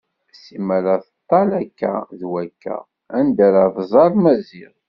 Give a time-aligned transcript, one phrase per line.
[0.41, 2.77] Sima teṭṭal akka d wakka
[3.17, 4.73] anda ara tẓer Maziɣ.